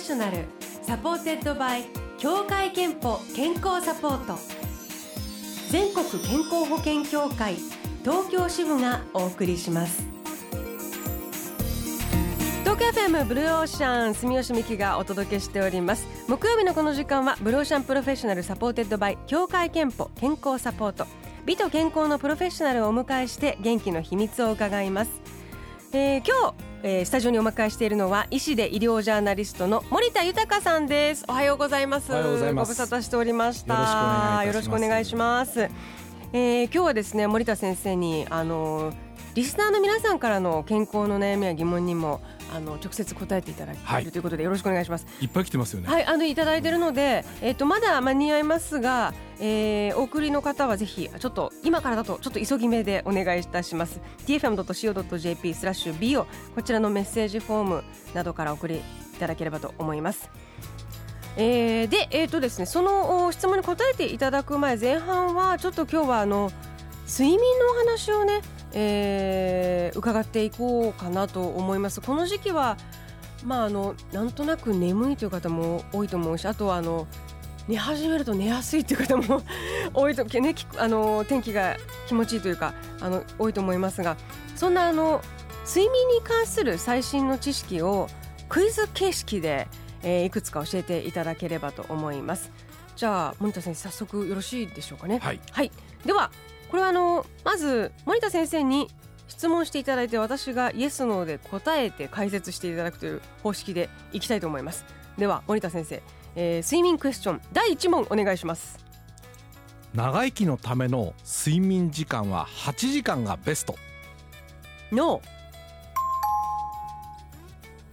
[0.00, 0.46] ショナル
[0.82, 1.84] supported by
[2.18, 4.38] 協会けんぽ健康サポート。
[5.70, 7.56] 全国健康保険協会
[8.02, 10.02] 東京支部がお送りします。
[12.62, 16.06] 東京 FM ブルーオーシャン住吉美紀がお届けしております。
[16.28, 21.06] 木曜日のこの時間はブルーオーシャンプロフェッショナル supported by 協会けんぽ健康サポート。
[21.44, 25.10] 美と健康のプロフェッショナルをお迎えして元気の秘密を伺います、
[25.92, 31.24] えー、今日、えー、スタジオにお迎えしているのは医師で医療ジャーナリストの森田豊さんです。
[31.28, 32.10] おはようございます。
[32.10, 32.74] おはようございます。
[32.74, 34.44] ご無沙汰しておりました。
[34.44, 35.68] よろしくお願いします
[36.32, 38.92] えー、今日はですね森田先生にあの
[39.34, 42.20] リスナーの皆さんからの健康の悩みや疑問にも
[42.52, 45.06] あの直接答えていただける、はい、ということでよろしくお願いします。
[45.20, 45.88] いっぱい来てますよね。
[45.88, 54.00] はい、あのいただいているので、えっ、ー、とまだ間に合いますが、えー、お送りの方はぜひちょっと今からだとちょっと急ぎ目でお願いいたします。
[54.26, 56.26] tfm.co.jp スラッシュ b を
[56.56, 58.82] こちらのメッセージフォームなどから送りい
[59.20, 60.28] ただければと思います。
[61.42, 66.52] えー、で、えーとですね、その質問に答えていただく前前半はちょっと今日はあの
[67.08, 68.42] 睡眠のお話をね、
[68.74, 72.02] えー、伺っていこうかなと思います。
[72.02, 72.76] この時期は
[73.42, 77.06] まああのなんとなく眠いという方も多いと思うしあとはあの
[77.68, 79.42] 寝始めると寝やすいという方も
[79.94, 84.18] 多いとねあの天気が気持ちいいというかあの多いと思いますが
[84.56, 85.22] そんなあの
[85.66, 88.08] 睡眠に関する最新の知識を
[88.50, 89.68] クイズ形式で
[90.02, 92.50] えー、いくつか教えていただければと思います。
[92.96, 95.18] じゃあ森田先生早速よろしいでしょうかね。
[95.18, 95.70] はい、はい、
[96.04, 96.30] では
[96.70, 98.88] これはあのまず森田先生に
[99.28, 104.84] 質問していただいて私がイエスノーで答えて解説していただくという方式でいきたいと思います。
[105.16, 106.02] では森田先生、
[106.36, 108.78] えー、睡眠クエスチョン第1問お願いします。
[109.94, 113.76] 長生きのための睡眠時間は8時間がベスト。
[114.92, 115.20] ノ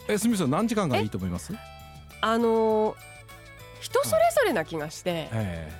[0.08, 1.54] ーえすみません何時間がいいと思います？
[2.22, 2.96] あの
[3.80, 5.30] 人それぞれな気がして、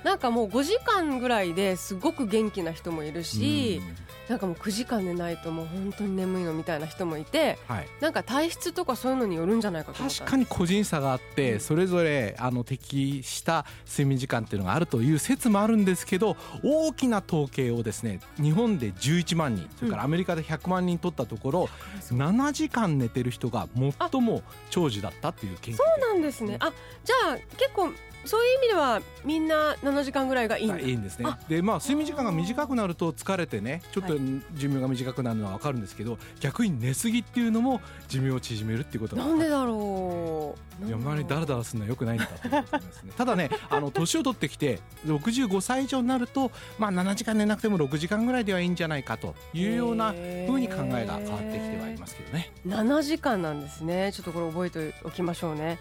[0.04, 3.80] なんかもう5時間ぐらいですごく元気な人もいるし、
[4.28, 21.68] なんかもう9時間寝ないともう本当に眠いのみたいな人もいて、はい、なんか体質とかそういうのによるんじゃないかと確かに個人差があって、うん、それぞれあの適した睡眠時間っていうのがあるという説もあるんですけど大きな統計をですね日本で11万人それからアメリカで100万人取ったところ、
[22.10, 23.68] うん、7時間寝てる人が
[24.10, 26.56] 最も長寿だったっていう研究そうなんですね。
[26.60, 26.72] あ
[27.04, 27.90] じゃあ結構
[28.24, 31.26] そういう意味ではみんな7時間ぐらいがいいんいいんですね。
[31.48, 34.17] でまあ睡眠時間が短くなると疲れてねちょっと
[34.54, 40.90] 寿命が短くなるのは分かるんですけど、逆に寝すぎっていうのも寿命を縮めるっていうことなんでだろう。
[40.90, 43.12] 山にだらだらするのはよくないんだと思いますね。
[43.16, 50.16] ただねあの年を取ってきて65歳以上になるとまあ7時間寝なくても6時間ぐらいではいいんじゃないかというようなふ
[50.52, 52.52] うに考えが変わってきてはいますけどね。
[52.66, 54.12] 7時間なんですね。
[54.12, 55.78] ちょっとこれ覚えておきましょうね。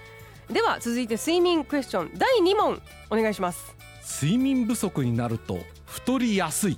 [0.52, 2.12] では続いて睡眠クエスチョン。
[2.16, 3.76] 第2問お願いします。
[4.22, 6.78] 睡眠不足になると太りやすい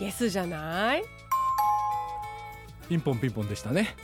[0.00, 1.04] イエスじゃない？
[2.88, 3.94] ピンポンピンポンでしたね。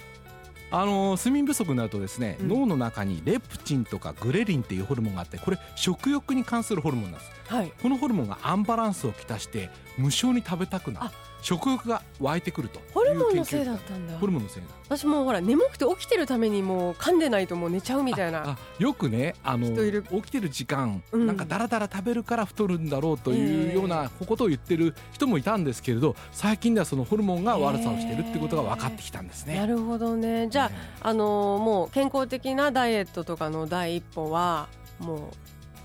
[0.70, 11.10] あの睡眠不足になるとですね、うん、脳の中にレプチンとかグレリンっていうホルモンがあってこれ食欲に関するホルモンなんです、はい、このホルモンがアンバランスをきたして無性に食べたくなる
[11.42, 14.18] 食欲が湧いてくるとホルモンのせいだったんだ。
[14.18, 18.58] ホルモンのせいだ私もほら眠くて起きてるためにもう噛んでないともう寝ちゃうみたいな。
[18.78, 30.48] よくねあの起きてる時間、うん、なんかだらだら食べるから太るんだろうというようなことを言ってる人もいたんですけれど最近ではそのホルモンが悪さをしてるってことが分かってきたんですね、なるほどね。
[30.48, 30.70] じゃ
[31.00, 34.68] あ、あのー、もう健康的なダイエットとかの第一歩は
[34.98, 35.20] もう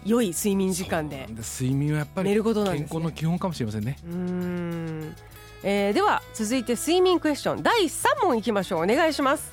[0.06, 3.98] 良い睡眠時間で睡眠はやっぱり健康の基本かもしれませんね。
[4.04, 5.16] うん
[5.64, 8.84] えー、では続いて睡眠クエスチョン第3問いきましょう。
[8.84, 9.52] お願いします。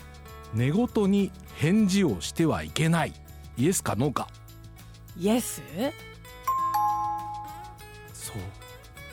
[0.54, 3.12] 寝言に返事をしてはいけない。
[3.56, 4.28] イエスかノーか。
[5.16, 5.60] イエス？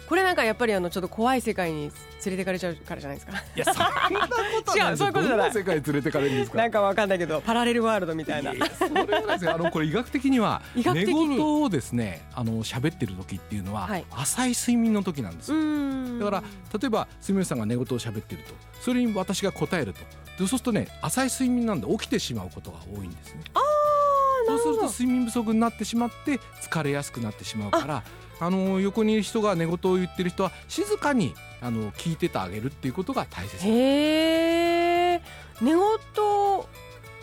[0.07, 1.91] これなんかやっぱりあのちょっと怖い世界に
[2.25, 3.33] 連れてかれちゃうからじゃないですか。
[3.55, 5.51] いやそんなこと違うそういうことじゃない。
[5.51, 6.57] 世界連れてかれるんですか？
[6.57, 8.53] なんかわかんないけどパラレルワールドみたいな。
[8.53, 16.19] それはですあのこれ医学的には寝言をですねあの喋ってる時っていうのは、はい、浅い睡眠の時なんですよ。
[16.19, 16.43] だから
[16.79, 19.99] 例えば住吉さんが寝言を喋ってるとそれに私が答えると。
[20.37, 23.41] そうするとね浅い睡眠なんで起きてしまうことが多いんですね。
[23.53, 23.59] あ
[24.45, 28.03] そうすると睡眠不足になってしまって疲れやすくなってしまうから
[28.39, 35.21] あの横にいる人が寝言を言ってる人は静かにあの聞いててあげるっていうことが大切へえ
[35.61, 35.79] 寝言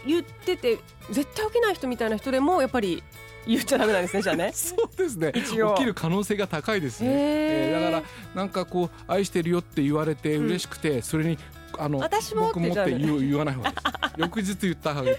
[0.05, 0.79] 言ってて
[1.11, 3.03] 絶対起きない人みたいな人でもやっぱり
[3.47, 4.51] 言っちゃダメなんですねじゃあね。
[4.55, 5.33] そうですね。
[5.33, 8.03] 起きる可能性が高いですね、えー、だから
[8.35, 11.39] なんかこう愛してるよって言われて嬉しくて、うん、それに
[11.79, 14.15] あの私も僕もって言言わない方がいいです。
[14.19, 15.17] 翌日言った方がいい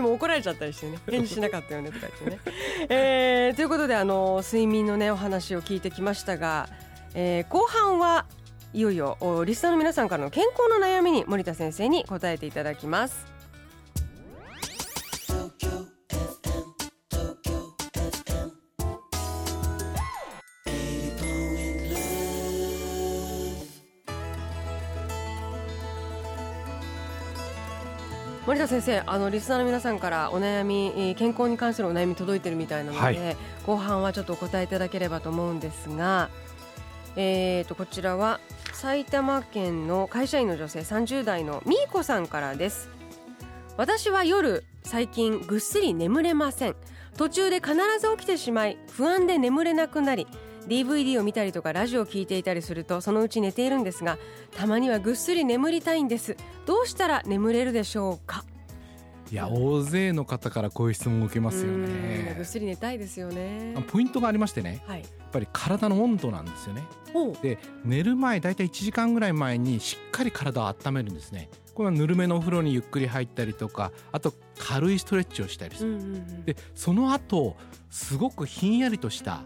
[0.00, 2.38] でも怒られちゃったりしてね返事しなかったよねとか言ってね、
[2.88, 6.70] えー、ということであの睡眠のねお話を聞いてきましたが、
[7.14, 8.24] えー、後半は
[8.72, 13.29] いよいよリスナーの皆さんからの健康の悩みに森田先生に答えていただきます
[28.50, 36.30] 森田先生あのリスナーの皆さんからお悩み健康に関するお悩み届いてるみたいなので、はい、後半はちょっとお答えいただければと思うんですが、
[37.14, 38.40] えー、とこちらは
[38.72, 42.88] 埼玉県の会社員の女性30代のみーこさんからです。
[43.76, 46.74] 私は夜最近ぐっすり眠れません。
[47.16, 50.26] 途中で必ず起きてしまい不安で眠れなくなり
[50.68, 54.18] DVD を見たりとかラジオを聞いていたりするとそのうち寝ているんですが
[54.56, 56.36] たまにはぐっすり眠りたいんです。
[56.66, 58.44] どうしたら眠れるでしょうか？
[59.30, 62.34] いや大勢の方からこういう質問を受けますよね。
[62.36, 63.76] ぐっすり寝たいですよね。
[63.88, 66.82] ポイントがありましてね、はい、やっぱり体の温度なんですよね。
[67.42, 71.48] で寝る前だいたい1時間ぐらい前にしっかり体を温めるんですね。
[71.74, 75.98] これはぬるめのお風呂にゆっくり入ったりとかあと軽いストレッチをしたりする、
[76.44, 77.56] でその後
[77.88, 79.42] すごくひんやりとした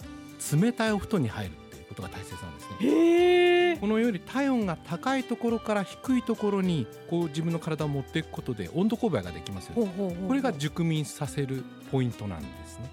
[0.53, 3.79] 冷たいお布団に入るっていうことが大切なんですね。
[3.81, 10.17] このように体温が高いところから低いところにこう自分の体を持っていくことで温度勾配ができますよね。
[10.27, 12.91] これが熟眠させるポイントなんですね。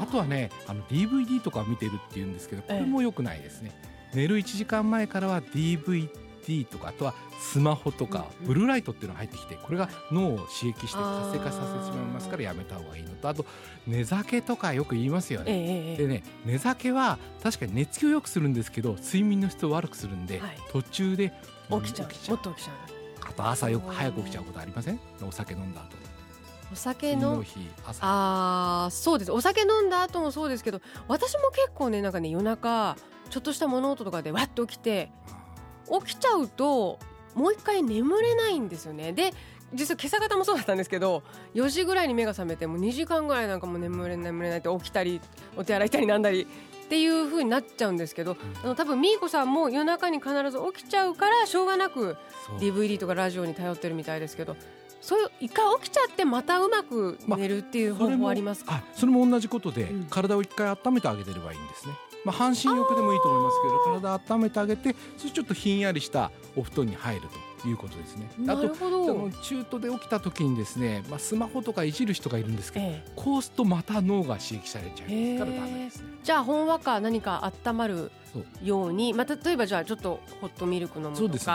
[0.00, 3.72] あとはねあの DVD とかを見てるっていうんですけどこれも良くないですね。
[4.14, 6.08] 寝る1時間前からは DVD
[6.46, 13.46] d とかあとはスマホとかブルーライトっていうのが入ってきてこれが脳を刺激して活性化させてしまいますからやめた方がいいのとあと
[13.86, 15.96] 寝酒とかよく言いますよね。
[15.96, 20.40] でね寝酒は確かに寝つきを良くするんですけど睡眠の質を悪くするんで、
[20.72, 21.32] 途中で
[21.70, 22.30] 起きちゃう。
[22.30, 22.74] もっと起きちゃう
[23.28, 25.00] あと朝よく早く起きちゃうことありません？
[25.26, 25.96] お酒飲んだ後
[26.70, 27.42] お酒の
[28.00, 29.32] ああそうです。
[29.32, 32.96] お酒飲んだ後もそうですけど私も結構ねなんかね夜中
[33.30, 35.10] ちょっとした物音とかでわっと起きて
[36.04, 36.98] 起きちゃうと
[37.34, 39.12] もう一回眠れないんですよね。
[39.12, 39.32] で
[39.74, 41.22] 実は今朝方もそうだったんですけど
[41.54, 45.20] 4時ぐらいに目が覚めてもう2時間ぐらいなんかもう眠れない眠れないって起きたり
[45.56, 51.66] お手洗い行ったりなんだりっていう風になっちゃうんですけど、あの多分みーこさんも夜中に必ず起きちゃうからしょう。
[51.66, 52.16] がなく
[52.58, 54.56] DVD とかラジオに頼ってるみたいですけど
[55.02, 61.94] そういう一回起きちゃってまたうまく寝るっていう方法ありますか、まあ、それも同じことで、うん、体を一回温めてあげてればいいんですね。
[62.28, 67.22] まあ、半身浴でもいいと思いますけど体温めてあげてそしてちょっとひんやりしたお布団に入る
[67.62, 68.28] ということですね。
[68.46, 76.08] あと中途で起きた時にですね、まあ、スマホとかいじる人がいるんですけど、ええ、こうするとまた脳が刺激されちゃいますからダメですね。
[76.22, 78.10] じゃあほんわか何か温まる
[78.62, 81.18] ようにまあ、例えばじゃあちょっとホットミルク飲むとか。
[81.18, 81.46] そうです、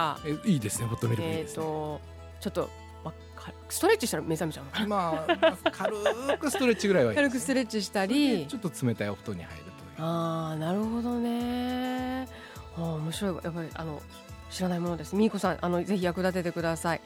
[0.48, 0.88] ね、いいですね。
[0.88, 2.02] ホットミルクいいです、ね、えーと
[2.40, 2.70] ちょっと
[3.70, 4.24] ストレッチしたら。
[4.24, 5.96] 目覚めちゃうのかな、まあ、軽
[6.40, 8.48] くストレッチぐらいはいい、軽くストレッチしたり。
[8.48, 12.28] ちょっと冷たいお布団に入るああなるほどね。
[12.78, 13.36] あ面白い。
[13.44, 14.02] やっぱりあの
[14.50, 15.16] 知らないものです。
[15.16, 17.02] みーこさんあのぜひ役立ててください。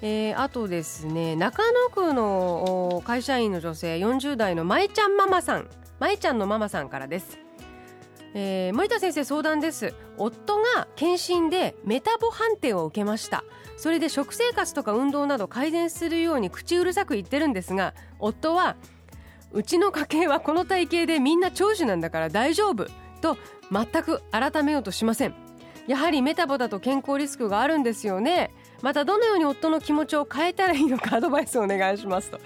[0.00, 5.68] えー、あとですね中野区の会社員の女性40代のまえちゃんママさん。
[5.98, 7.40] まえちゃんのママさんからです、
[8.32, 9.94] えー、森田先生相談です。
[10.16, 13.42] 夫が検診でメタボ判定を受けました。
[13.76, 18.76] それで食生活とか運動など改善するように口うるさく言ってるんですが夫は
[19.52, 22.86] うちの家系はこの体型でみんな長寿なんだから大丈夫
[23.20, 23.36] と
[23.70, 25.34] 全く改めようとしません。
[25.86, 28.50] やはりメタボだと健康リスクがあるんですよね。
[28.82, 32.38] またどのように夫の気持ちを変えたらいいのかアドバイスをお願いしますと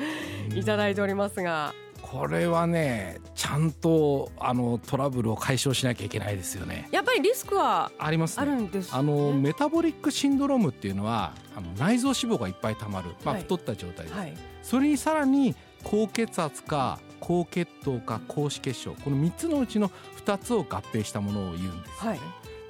[0.55, 1.75] いただいておりますが。
[2.01, 6.87] これはねちゃんとあのトラブルを解消しなきゃいけないですよね。
[6.91, 19.91] やっぱりリスクはあります、ね、あるんです、ね、あのメタボリックシンドロームっていうのはあの内臓脂肪がいっぱいたまる、まあ、太った状態です、はいはい、それにさらに高血圧か高血糖か高脂血症この3つのうちの
[20.25, 22.05] 2つを合併したものを言うんです。
[22.05, 22.11] よね。
[22.11, 22.21] はい、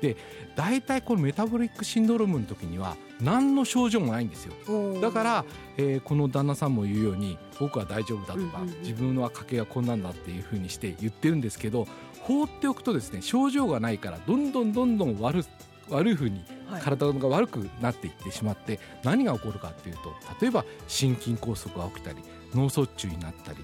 [0.03, 0.17] で
[0.57, 5.01] 大体このメタボリックシンドロームの時には何の症状もないんですよ。
[5.01, 5.45] だから、
[5.79, 11.87] えー、この旦那さんも言うように僕は大丈夫だとか、うんうんうん、自分は家計がこんなんだっていうふうにして言ってるんですけど
[12.21, 15.45] 放っておくとですね症状がないからどんどんどんどん悪
[15.89, 16.45] 悪いふうに
[16.83, 22.19] 体が悪くなっていってしまって、何が起こるかっていうと例えば心筋梗塞が起きたり
[22.55, 23.59] 脳卒中になったり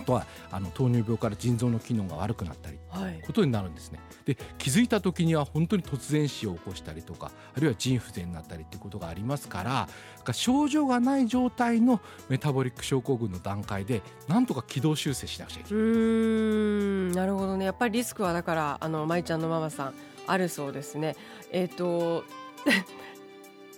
[0.00, 4.00] あとはあの糖尿病から腎臓の機能が悪くなったり、はい、ことになるんですね。
[4.24, 9.88] で気づいた時には本当に突然死を起こしたりとかあるいは腎不全になったりということがありますから
[10.32, 15.82] 症状がない状態のメタボリック症候群の段階でなんとか軌道修正しなくちゃいけない。
[15.82, 19.94] うんなるほどねやっぱりリスクはだからあの舞ちゃんのママさん
[20.26, 21.16] あるそうですね。
[21.52, 22.24] えっ、ー、と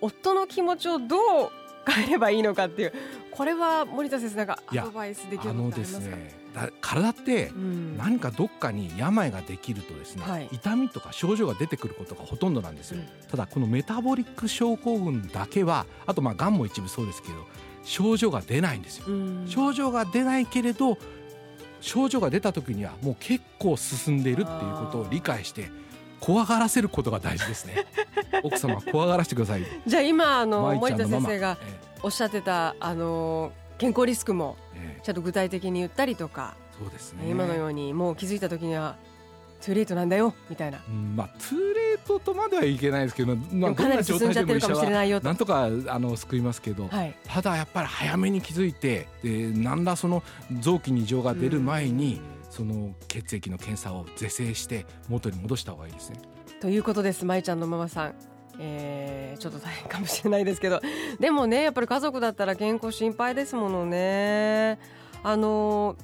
[0.00, 2.92] 夫の気持ちをどう変えればいいのかっていう。
[3.30, 6.16] これは森田先生なんかアドバイスできるありますか？
[6.16, 6.46] ね
[6.80, 7.52] 体って
[7.98, 17.34] 何かどっかに病ができるとですね、うん、痛みとか症状が出てくることがほとんどなんですよ、うん、ただこのメタボリック症候群だけはあとまあがんも一部そうですけど
[17.84, 20.96] 症状が出ないんですよ、うん、症状が出ないけれど
[21.82, 25.70] 症状が出た時にはもう結構進んでいるっていうことを理解して
[26.20, 27.86] 怖がらせることが大事ですね。
[28.42, 29.62] 奥様怖がらせてください。
[29.86, 31.58] じゃあ今あの森田先生が
[32.02, 34.56] おっしゃってたあの健康リスクも
[35.02, 37.28] ちゃんと具体的に言ったりとか、そうですね。
[37.28, 38.96] 今のようにもう気づいた時には
[39.60, 45.26] トゥーレートなんだよみたいな、うん、まあトゥーレートとまではいけないですけど、まあ、かなり進んじゃってるかもしれないよと。
[45.26, 50.22] なんとかあの救いますけど、はい、ただやっぱり早めに気づいてで何らその
[50.60, 56.20] 臓器に異常が出る前に、うんその血液の検査を是正して元に戻した方がいいですね。
[56.60, 58.14] ということです舞ちゃんのママさん。
[58.58, 60.80] えー、ちょっと大変かもしれないですけど
[61.20, 64.78] でもねやっぱり家族だったら健康心配ですものね。
[65.22, 65.96] あの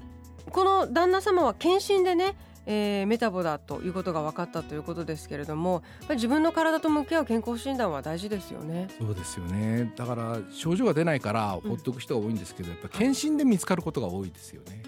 [0.51, 14.81] この旦那様は検診でねえー、メタボだということが分かったということですけれども自分の体と向き合う健康診断は大事ですよねそうですよねだから症状が出ないからほっとく人が多いんですけど、うん、やっぱ検診で見つかることが多いですよね。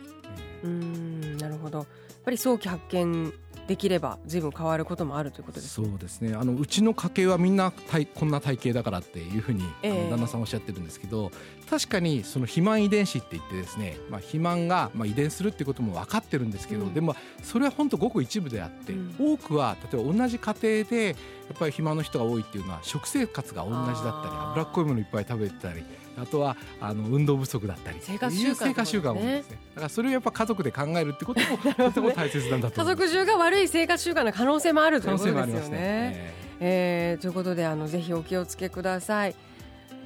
[0.65, 1.14] うん
[1.45, 1.79] なるほど。
[1.79, 1.87] やっ
[2.25, 3.35] ぱり早期発見
[3.67, 6.35] できれば随分変わることもあるということです、ね、そうですね。
[6.35, 7.71] あのうちの家系はみんな
[8.15, 11.31] こんな体型だからっていうふうに、えー、旦那さんおっしゃってるんですけど
[11.69, 21.17] 確かにその肥満遺伝子って言ってですね、まあ、肥満がまあ遺伝するっていうことも分かってるんですけど、うん、でもそれは本当ごく一部であって、うん、多くは例えば同じ家庭でやっ
[21.59, 25.85] ぱり肥満の人が多いっていうのは食生活が同じだったり脂っこいものいっぱい食べてたり
[26.21, 29.59] あとはあの運動不足だったり生活習慣、生活習慣もですね。
[29.75, 35.71] だからそれをやっぱ家族で考えるってこともとても大切なんだと家族中が悪い生活習慣の可能性もあるということですよね。
[35.71, 36.35] ね。
[36.61, 39.35] えー、ということであのぜひお気をつけください。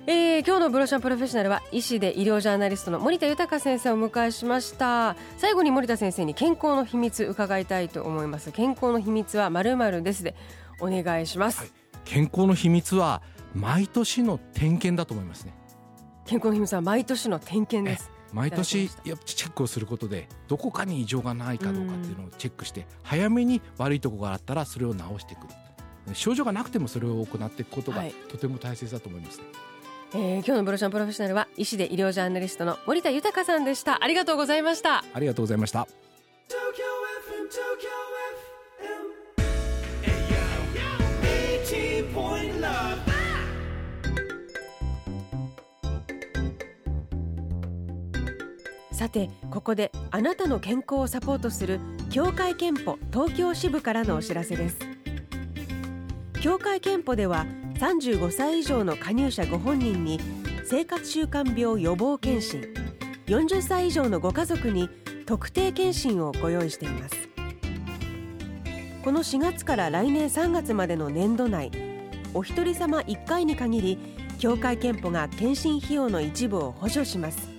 [0.07, 5.17] えー、今日のブロシャンプロフェッショナルは医師で医療ジャーナリストの森田豊先生をお迎えしました。
[5.37, 8.51] 最後に森田先生に健康の秘密伺いたいと思います。
[8.53, 10.35] 健康の秘密はまるまるですで
[10.81, 11.71] お願いします、はい、
[12.05, 13.23] 健康の秘密は
[13.55, 15.55] 毎年の点検だと思いますね
[16.29, 18.11] 健康の秘密は毎年の点検です。
[18.35, 25.47] 毎年やチェックをすることでどこかに異常がないかどうかっていうのをチェックして早めに悪いところがあったらそれを直していく
[26.13, 29.45] 症状がなくてもそれを行っていくことがとても大切だと思います、ね、
[30.13, 34.05] えー、今日のブロシャンプロフェッショナルは医師で医療ジャーナリストの森田豊さんでした。
[34.05, 35.05] ありがとうございました。
[35.15, 35.89] ありがとうございました
[48.99, 51.79] さてここであなたの健康をサポートする
[52.11, 54.79] 協会憲法東京支部からのお知らせです。
[56.41, 60.19] 協会憲法では35歳以上の加入者ご本人に
[60.65, 62.75] 生活習慣病予防検診
[63.27, 64.89] 40歳以上のご家族に
[65.27, 67.15] 特定検診をご用意しています。
[69.05, 71.71] この4月から来年3月までの年度内
[72.35, 73.99] お一人様1回に限り
[74.41, 77.58] 協会けんぽが検診費用の一部を補助します。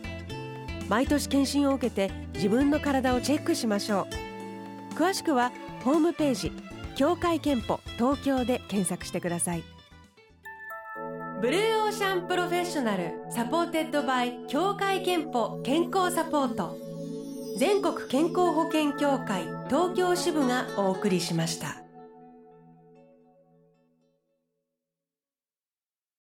[0.89, 4.07] 毎年検診を受けて自分の体をチェックしましょ
[4.91, 4.95] う。
[4.95, 5.51] 詳しくは
[5.85, 6.51] ホームページ
[6.95, 9.63] 協会けんぽ東京で検索してください。
[11.41, 16.75] ブルーオーシャンプロフェッショナル supported by 協会けんぽ健康サポート。
[17.57, 21.88] 全国健康保険協会東京支部がお送りしました。